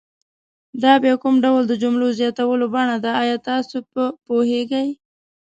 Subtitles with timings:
[0.83, 4.89] دا بیا کوم ډول د جملو زیاتولو بڼه ده آیا تاسې په پوهیږئ؟